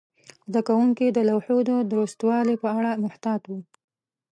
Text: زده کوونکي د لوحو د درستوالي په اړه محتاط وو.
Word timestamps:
زده 0.51 0.61
کوونکي 0.67 1.05
د 1.11 1.19
لوحو 1.29 1.57
د 1.69 1.71
درستوالي 1.93 2.55
په 2.63 2.67
اړه 2.77 2.91
محتاط 3.03 3.41
وو. 3.49 3.59